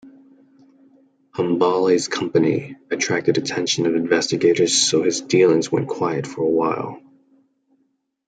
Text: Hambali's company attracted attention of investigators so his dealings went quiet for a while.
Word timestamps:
Hambali's 1.35 2.07
company 2.07 2.75
attracted 2.89 3.37
attention 3.37 3.85
of 3.85 3.93
investigators 3.93 4.75
so 4.75 5.03
his 5.03 5.21
dealings 5.21 5.71
went 5.71 5.87
quiet 5.87 6.25
for 6.25 6.41
a 6.41 6.49
while. 6.49 6.99